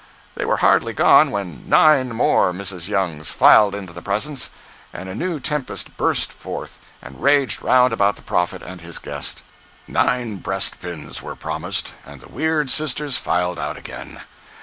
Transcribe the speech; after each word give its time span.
They 0.33 0.45
were 0.45 0.57
hardly 0.57 0.93
gone 0.93 1.29
when 1.29 1.63
nine 1.69 2.09
more 2.15 2.51
Mrs. 2.53 2.87
Youngs 2.87 3.29
filed 3.29 3.75
into 3.75 3.93
the 3.93 4.01
presence, 4.01 4.49
and 4.91 5.07
a 5.07 5.13
new 5.13 5.39
tempest 5.39 5.95
burst 5.95 6.33
forth 6.33 6.79
and 7.03 7.21
raged 7.21 7.61
round 7.61 7.93
about 7.93 8.15
the 8.15 8.23
prophet 8.23 8.63
and 8.63 8.81
his 8.81 8.97
guest. 8.97 9.43
Nine 9.87 10.37
breast 10.37 10.79
pins 10.81 11.21
were 11.21 11.35
promised, 11.35 11.93
and 12.03 12.19
the 12.19 12.29
weird 12.31 12.71
sisters 12.71 13.17
filed 13.17 13.59
out 13.59 13.77
again. 13.77 14.21